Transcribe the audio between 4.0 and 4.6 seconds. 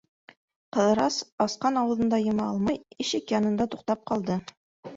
ҡалды.